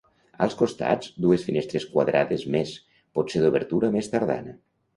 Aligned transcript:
Als 0.45 0.53
costats, 0.61 1.11
dues 1.25 1.43
finestres 1.49 1.85
quadrades 1.93 2.47
més, 2.57 2.73
potser 3.19 3.45
d'obertura 3.47 3.95
més 3.99 4.13
tardana. 4.17 4.61